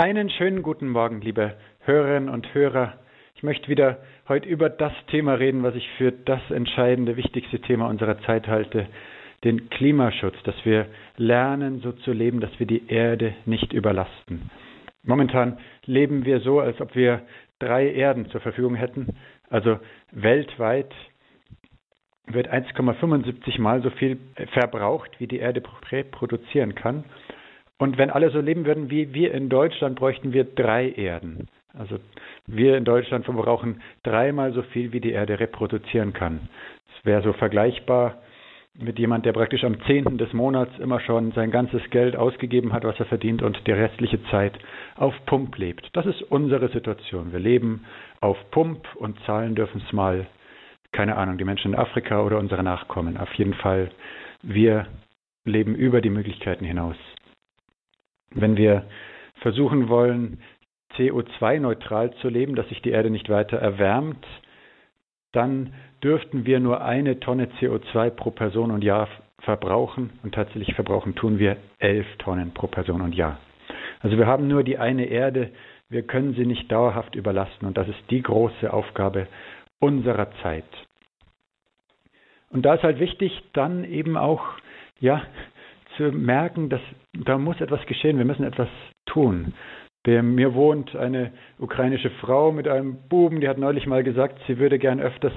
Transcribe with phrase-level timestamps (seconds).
[0.00, 2.94] Einen schönen guten Morgen, liebe Hörerinnen und Hörer.
[3.34, 3.98] Ich möchte wieder
[4.30, 8.86] heute über das Thema reden, was ich für das entscheidende, wichtigste Thema unserer Zeit halte,
[9.44, 10.86] den Klimaschutz, dass wir
[11.18, 14.50] lernen, so zu leben, dass wir die Erde nicht überlasten.
[15.02, 17.20] Momentan leben wir so, als ob wir
[17.58, 19.16] drei Erden zur Verfügung hätten.
[19.50, 19.80] Also
[20.12, 20.94] weltweit
[22.26, 24.18] wird 1,75 mal so viel
[24.54, 25.62] verbraucht, wie die Erde
[25.92, 27.04] reproduzieren kann.
[27.80, 31.48] Und wenn alle so leben würden wie wir in Deutschland, bräuchten wir drei Erden.
[31.72, 31.96] Also
[32.46, 36.50] wir in Deutschland verbrauchen dreimal so viel, wie die Erde reproduzieren kann.
[36.94, 38.18] Das wäre so vergleichbar
[38.78, 40.18] mit jemand, der praktisch am 10.
[40.18, 44.22] des Monats immer schon sein ganzes Geld ausgegeben hat, was er verdient und die restliche
[44.24, 44.58] Zeit
[44.96, 45.88] auf Pump lebt.
[45.94, 47.32] Das ist unsere Situation.
[47.32, 47.86] Wir leben
[48.20, 50.26] auf Pump und zahlen dürfen es mal,
[50.92, 53.16] keine Ahnung, die Menschen in Afrika oder unsere Nachkommen.
[53.16, 53.90] Auf jeden Fall,
[54.42, 54.86] wir
[55.46, 56.96] leben über die Möglichkeiten hinaus.
[58.34, 58.84] Wenn wir
[59.40, 60.40] versuchen wollen,
[60.96, 64.26] CO2-neutral zu leben, dass sich die Erde nicht weiter erwärmt,
[65.32, 69.08] dann dürften wir nur eine Tonne CO2 pro Person und Jahr
[69.40, 73.38] verbrauchen und tatsächlich verbrauchen tun wir elf Tonnen pro Person und Jahr.
[74.00, 75.50] Also wir haben nur die eine Erde,
[75.88, 79.26] wir können sie nicht dauerhaft überlasten und das ist die große Aufgabe
[79.78, 80.64] unserer Zeit.
[82.50, 84.42] Und da ist halt wichtig, dann eben auch
[84.98, 85.22] ja
[85.96, 86.80] zu merken, dass
[87.12, 88.68] da muss etwas geschehen, wir müssen etwas
[89.06, 89.54] tun.
[90.02, 94.58] Bei mir wohnt eine ukrainische Frau mit einem Buben, die hat neulich mal gesagt, sie
[94.58, 95.34] würde gern öfters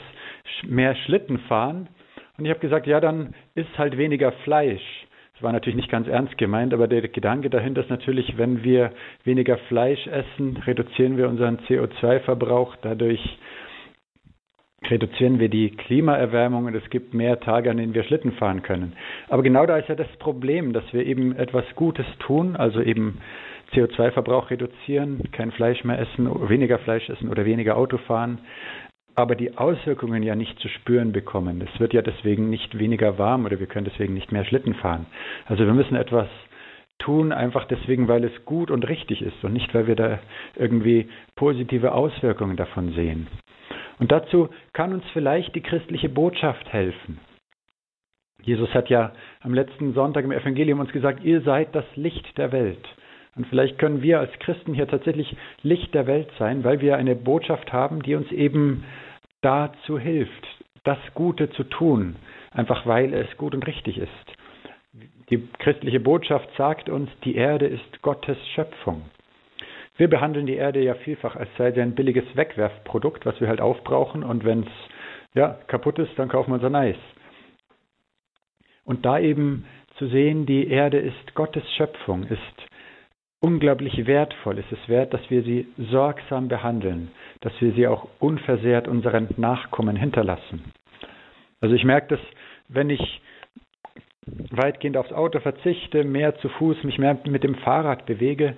[0.66, 1.90] mehr Schlitten fahren.
[2.38, 5.06] Und ich habe gesagt, ja, dann isst halt weniger Fleisch.
[5.34, 8.92] Das war natürlich nicht ganz ernst gemeint, aber der Gedanke dahinter ist natürlich, wenn wir
[9.24, 12.76] weniger Fleisch essen, reduzieren wir unseren CO2-Verbrauch.
[12.82, 13.20] Dadurch
[14.90, 18.94] reduzieren wir die Klimaerwärmung und es gibt mehr Tage, an denen wir Schlitten fahren können.
[19.30, 23.20] Aber genau da ist ja das Problem, dass wir eben etwas Gutes tun, also eben
[23.74, 28.40] CO2-Verbrauch reduzieren, kein Fleisch mehr essen, weniger Fleisch essen oder weniger Auto fahren,
[29.16, 31.62] aber die Auswirkungen ja nicht zu spüren bekommen.
[31.62, 35.06] Es wird ja deswegen nicht weniger warm oder wir können deswegen nicht mehr Schlitten fahren.
[35.46, 36.28] Also wir müssen etwas
[37.00, 40.20] tun, einfach deswegen, weil es gut und richtig ist und nicht, weil wir da
[40.56, 43.28] irgendwie positive Auswirkungen davon sehen.
[44.04, 47.22] Und dazu kann uns vielleicht die christliche Botschaft helfen.
[48.42, 52.52] Jesus hat ja am letzten Sonntag im Evangelium uns gesagt, ihr seid das Licht der
[52.52, 52.86] Welt.
[53.38, 57.16] Und vielleicht können wir als Christen hier tatsächlich Licht der Welt sein, weil wir eine
[57.16, 58.84] Botschaft haben, die uns eben
[59.40, 60.48] dazu hilft,
[60.84, 62.18] das Gute zu tun,
[62.52, 64.12] einfach weil es gut und richtig ist.
[65.30, 69.04] Die christliche Botschaft sagt uns, die Erde ist Gottes Schöpfung.
[69.96, 73.62] Wir behandeln die Erde ja vielfach, als sei sie ein billiges Wegwerfprodukt, was wir halt
[73.62, 74.72] aufbrauchen und wenn es
[75.36, 76.96] ja, kaputt ist, dann kaufen wir unser Eis.
[78.86, 79.66] Und da eben
[79.98, 82.68] zu sehen, die Erde ist Gottes Schöpfung, ist
[83.40, 84.58] unglaublich wertvoll.
[84.60, 87.12] Es ist wert, dass wir sie sorgsam behandeln,
[87.42, 90.64] dass wir sie auch unversehrt unseren Nachkommen hinterlassen.
[91.62, 92.20] Also ich merke das,
[92.68, 93.22] wenn ich
[94.52, 98.56] weitgehend aufs Auto verzichte, mehr zu Fuß, mich mehr mit dem Fahrrad bewege,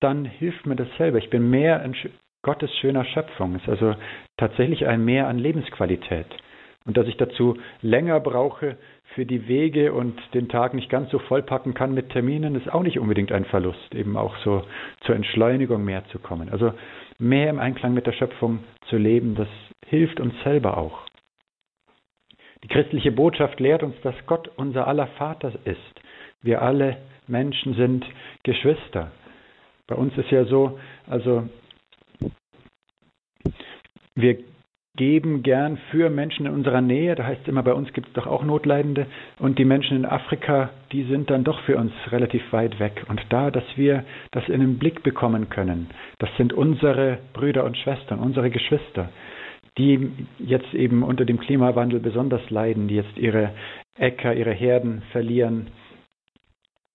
[0.00, 1.18] dann hilft mir das selber.
[1.18, 1.94] Ich bin mehr in
[2.42, 3.54] Gottes schöner Schöpfung.
[3.54, 3.94] Es ist also
[4.36, 6.26] tatsächlich ein Mehr an Lebensqualität.
[6.84, 8.76] Und dass ich dazu länger brauche
[9.14, 12.82] für die Wege und den Tag nicht ganz so vollpacken kann mit Terminen, ist auch
[12.82, 14.64] nicht unbedingt ein Verlust, eben auch so
[15.00, 16.48] zur Entschleunigung mehr zu kommen.
[16.48, 16.72] Also
[17.18, 19.48] mehr im Einklang mit der Schöpfung zu leben, das
[19.86, 21.00] hilft uns selber auch.
[22.62, 26.00] Die christliche Botschaft lehrt uns, dass Gott unser aller Vater ist.
[26.42, 28.04] Wir alle Menschen sind
[28.44, 29.10] Geschwister.
[29.88, 31.48] Bei uns ist ja so, also
[34.14, 34.38] wir
[34.96, 38.12] geben gern für Menschen in unserer Nähe, da heißt es immer, bei uns gibt es
[38.14, 39.06] doch auch Notleidende
[39.38, 43.04] und die Menschen in Afrika, die sind dann doch für uns relativ weit weg.
[43.08, 47.76] Und da, dass wir das in den Blick bekommen können, das sind unsere Brüder und
[47.76, 49.10] Schwestern, unsere Geschwister,
[49.78, 53.50] die jetzt eben unter dem Klimawandel besonders leiden, die jetzt ihre
[53.98, 55.68] Äcker, ihre Herden verlieren,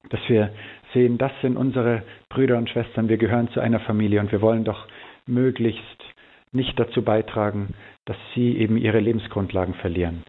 [0.10, 0.52] dass wir
[0.94, 4.64] sehen, das sind unsere Brüder und Schwestern, wir gehören zu einer Familie und wir wollen
[4.64, 4.88] doch
[5.26, 6.04] möglichst
[6.52, 7.74] nicht dazu beitragen,
[8.06, 10.24] dass sie eben ihre Lebensgrundlagen verlieren.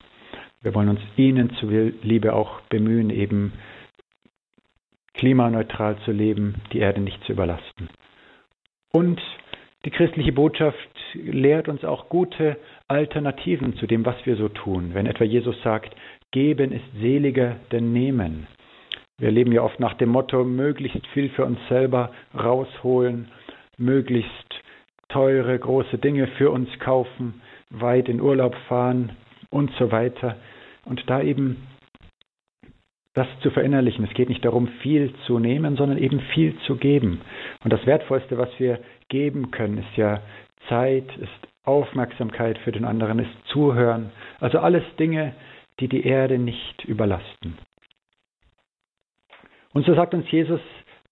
[0.63, 3.53] Wir wollen uns ihnen zuliebe auch bemühen, eben
[5.15, 7.89] klimaneutral zu leben, die Erde nicht zu überlasten.
[8.93, 9.21] Und
[9.85, 10.77] die christliche Botschaft
[11.15, 12.57] lehrt uns auch gute
[12.87, 14.91] Alternativen zu dem, was wir so tun.
[14.95, 15.95] Wenn etwa Jesus sagt,
[16.31, 18.47] geben ist seliger denn nehmen,
[19.19, 23.29] wir leben ja oft nach dem Motto, möglichst viel für uns selber rausholen,
[23.79, 24.31] möglichst
[25.09, 29.13] teure, große Dinge für uns kaufen, weit in Urlaub fahren
[29.51, 30.37] und so weiter.
[30.85, 31.69] Und da eben
[33.15, 34.05] das zu verinnerlichen.
[34.05, 37.21] Es geht nicht darum, viel zu nehmen, sondern eben viel zu geben.
[37.63, 40.23] Und das Wertvollste, was wir geben können, ist ja
[40.69, 44.11] Zeit, ist Aufmerksamkeit für den anderen, ist Zuhören.
[44.41, 45.35] Also alles Dinge,
[45.81, 47.59] die die Erde nicht überlasten.
[49.73, 50.61] Und so sagt uns Jesus,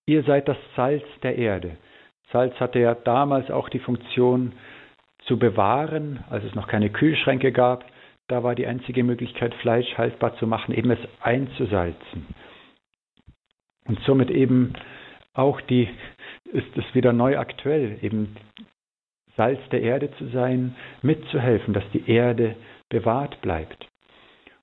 [0.06, 1.76] ihr seid das Salz der Erde.
[2.32, 4.52] Salz hatte ja damals auch die Funktion
[5.26, 7.84] zu bewahren, als es noch keine Kühlschränke gab.
[8.28, 12.26] Da war die einzige Möglichkeit, Fleisch haltbar zu machen, eben es einzusalzen.
[13.86, 14.74] Und somit eben
[15.34, 15.88] auch die,
[16.52, 18.36] ist es wieder neu aktuell, eben
[19.36, 22.56] Salz der Erde zu sein, mitzuhelfen, dass die Erde
[22.88, 23.88] bewahrt bleibt.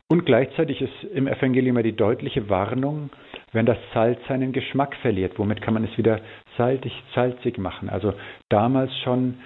[0.08, 3.10] Und gleichzeitig ist im Evangelium ja die deutliche Warnung,
[3.54, 6.20] wenn das Salz seinen Geschmack verliert, womit kann man es wieder
[6.58, 7.90] salzig, salzig machen?
[7.90, 8.14] Also
[8.50, 9.40] damals schon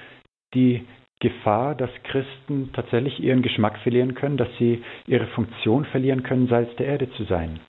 [0.53, 0.85] die
[1.19, 6.75] Gefahr, dass Christen tatsächlich ihren Geschmack verlieren können, dass sie ihre Funktion verlieren können, Salz
[6.77, 7.59] der Erde zu sein.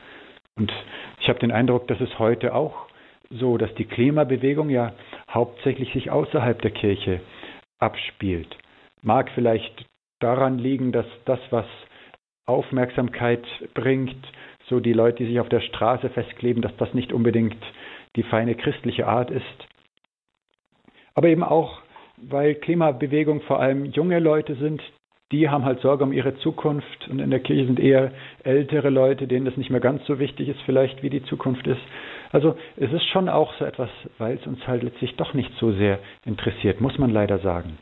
[0.56, 0.72] Und
[1.20, 2.86] ich habe den Eindruck, dass es heute auch
[3.30, 4.92] so, dass die Klimabewegung ja
[5.30, 7.20] hauptsächlich sich außerhalb der Kirche
[7.78, 8.56] abspielt.
[9.02, 9.84] Mag vielleicht
[10.20, 11.66] daran liegen, dass das, was
[12.46, 13.44] Aufmerksamkeit
[13.74, 14.16] bringt,
[14.68, 17.56] so die Leute, die sich auf der Straße festkleben, dass das nicht unbedingt
[18.16, 19.68] die feine christliche Art ist.
[21.14, 21.80] Aber eben auch,
[22.16, 24.82] weil Klimabewegung vor allem junge Leute sind,
[25.32, 28.12] die haben halt Sorge um ihre Zukunft und in der Kirche sind eher
[28.44, 31.80] ältere Leute, denen das nicht mehr ganz so wichtig ist vielleicht, wie die Zukunft ist.
[32.32, 33.88] Also es ist schon auch so etwas,
[34.18, 37.78] weil es uns halt letztlich doch nicht so sehr interessiert, muss man leider sagen.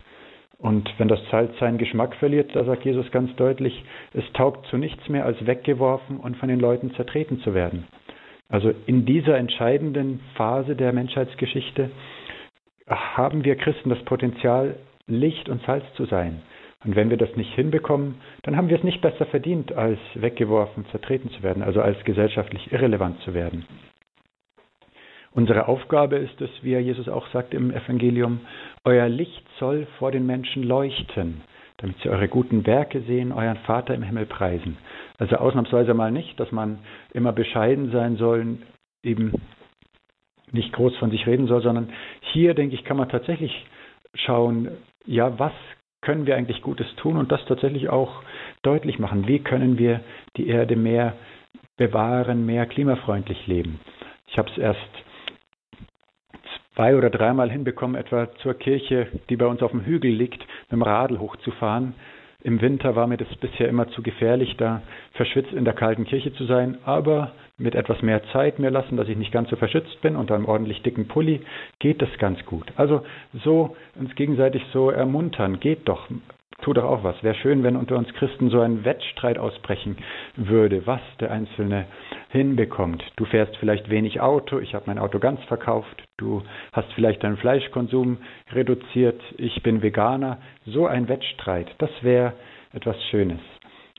[0.60, 4.76] Und wenn das Salz seinen Geschmack verliert, da sagt Jesus ganz deutlich, es taugt zu
[4.76, 7.86] nichts mehr, als weggeworfen und von den Leuten zertreten zu werden.
[8.50, 11.90] Also in dieser entscheidenden Phase der Menschheitsgeschichte
[12.88, 14.76] haben wir Christen das Potenzial,
[15.06, 16.42] Licht und Salz zu sein.
[16.84, 20.86] Und wenn wir das nicht hinbekommen, dann haben wir es nicht besser verdient, als weggeworfen,
[20.90, 23.66] zertreten zu werden, also als gesellschaftlich irrelevant zu werden.
[25.32, 28.41] Unsere Aufgabe ist es, wie Jesus auch sagt im Evangelium,
[28.85, 31.43] euer Licht soll vor den Menschen leuchten,
[31.77, 34.77] damit sie eure guten Werke sehen, euren Vater im Himmel preisen.
[35.19, 36.81] Also ausnahmsweise mal nicht, dass man
[37.12, 38.59] immer bescheiden sein soll,
[39.05, 39.32] eben
[40.50, 41.91] nicht groß von sich reden soll, sondern
[42.32, 43.67] hier, denke ich, kann man tatsächlich
[44.15, 44.69] schauen,
[45.06, 45.53] ja, was
[46.00, 48.23] können wir eigentlich Gutes tun und das tatsächlich auch
[48.62, 49.29] deutlich machen.
[49.29, 50.00] Wie können wir
[50.37, 51.15] die Erde mehr
[51.77, 53.79] bewahren, mehr klimafreundlich leben?
[54.27, 54.81] Ich habe es erst
[56.75, 60.72] zwei oder dreimal hinbekommen, etwa zur Kirche, die bei uns auf dem Hügel liegt, mit
[60.72, 61.94] dem Radl hochzufahren.
[62.43, 64.81] Im Winter war mir das bisher immer zu gefährlich, da
[65.12, 69.08] verschwitzt in der kalten Kirche zu sein, aber mit etwas mehr Zeit mir lassen, dass
[69.08, 71.43] ich nicht ganz so verschützt bin und einem ordentlich dicken Pulli,
[71.78, 72.72] geht das ganz gut.
[72.76, 73.02] Also
[73.44, 76.08] so uns gegenseitig so ermuntern, geht doch,
[76.62, 77.22] tu doch auch was.
[77.22, 79.96] Wäre schön, wenn unter uns Christen so ein Wettstreit ausbrechen
[80.36, 81.86] würde, was der Einzelne
[82.30, 83.02] hinbekommt.
[83.16, 86.42] Du fährst vielleicht wenig Auto, ich habe mein Auto ganz verkauft, du
[86.72, 88.18] hast vielleicht deinen Fleischkonsum
[88.52, 90.38] reduziert, ich bin Veganer.
[90.66, 92.34] So ein Wettstreit, das wäre
[92.72, 93.40] etwas Schönes,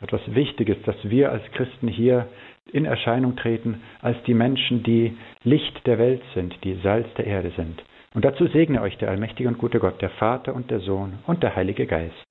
[0.02, 2.28] etwas Wichtiges, dass wir als Christen hier
[2.72, 7.52] in Erscheinung treten als die Menschen, die Licht der Welt sind, die Salz der Erde
[7.56, 7.84] sind.
[8.14, 11.44] Und dazu segne euch der allmächtige und gute Gott, der Vater und der Sohn und
[11.44, 12.31] der Heilige Geist.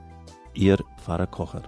[0.53, 1.63] Ihr Pfarrer Kocher.